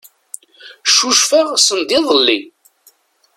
[0.95, 2.39] Cucfeɣ sendiḍelli.